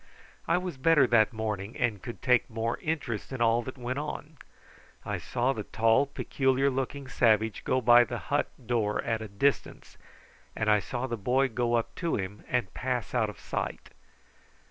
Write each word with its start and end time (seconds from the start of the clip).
I 0.47 0.57
was 0.57 0.77
better 0.77 1.05
that 1.05 1.31
morning, 1.31 1.77
and 1.77 2.01
could 2.01 2.23
take 2.23 2.49
more 2.49 2.79
interest 2.79 3.31
in 3.31 3.39
all 3.39 3.61
that 3.61 3.77
went 3.77 3.99
on. 3.99 4.37
I 5.05 5.19
saw 5.19 5.53
the 5.53 5.65
tall, 5.65 6.07
peculiar 6.07 6.71
looking 6.71 7.07
savage 7.07 7.63
go 7.63 7.81
by 7.81 8.05
the 8.05 8.17
hut 8.33 8.47
door 8.65 9.03
at 9.03 9.21
a 9.21 9.27
distance, 9.27 9.99
and 10.55 10.71
I 10.71 10.79
saw 10.79 11.05
the 11.05 11.17
boy 11.17 11.49
go 11.49 11.75
up 11.75 11.93
to 11.97 12.15
him 12.15 12.43
and 12.47 12.73
pass 12.73 13.13
out 13.13 13.29
of 13.29 13.39
sight. 13.39 13.91